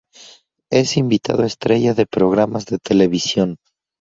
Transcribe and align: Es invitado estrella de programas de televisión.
Es 0.71 0.97
invitado 0.97 1.43
estrella 1.43 1.93
de 1.93 2.07
programas 2.07 2.65
de 2.65 2.79
televisión. 2.79 3.57